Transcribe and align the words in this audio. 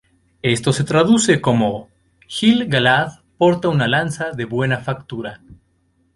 Esto 0.41 0.73
se 0.73 0.83
traduce 0.83 1.41
como:""Gil-galad 1.41 3.19
porta 3.37 3.69
una 3.69 3.87
lanza 3.87 4.31
de 4.31 4.45
buena 4.45 4.79
factura. 4.79 5.41